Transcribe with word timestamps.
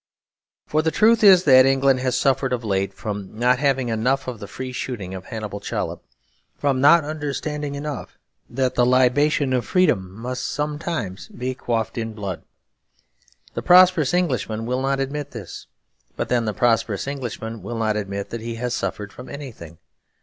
For 0.65 0.81
the 0.81 0.89
truth 0.89 1.23
is 1.23 1.43
that 1.43 1.67
England 1.67 1.99
has 1.99 2.17
suffered 2.17 2.53
of 2.53 2.63
late 2.63 2.91
from 2.91 3.37
not 3.37 3.59
having 3.59 3.89
enough 3.89 4.27
of 4.27 4.39
the 4.39 4.47
free 4.47 4.71
shooting 4.71 5.13
of 5.13 5.25
Hannibal 5.25 5.59
Chollop; 5.59 6.03
from 6.57 6.81
not 6.81 7.03
understanding 7.03 7.75
enough 7.75 8.17
that 8.49 8.73
the 8.73 8.83
libation 8.83 9.53
of 9.53 9.63
freedom 9.63 10.11
must 10.17 10.47
sometimes 10.47 11.27
be 11.27 11.53
quaffed 11.53 11.99
in 11.99 12.13
blood. 12.13 12.41
The 13.53 13.61
prosperous 13.61 14.11
Englishman 14.15 14.65
will 14.65 14.81
not 14.81 14.99
admit 14.99 15.29
this; 15.29 15.67
but 16.15 16.29
then 16.29 16.45
the 16.45 16.53
prosperous 16.55 17.05
Englishman 17.05 17.61
will 17.61 17.77
not 17.77 17.95
admit 17.95 18.31
that 18.31 18.41
he 18.41 18.55
has 18.55 18.73
suffered 18.73 19.13
from 19.13 19.29
anything. 19.29 19.77